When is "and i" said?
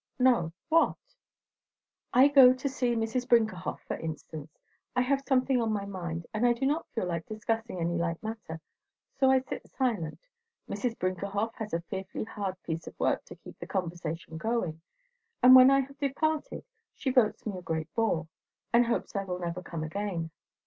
6.33-6.53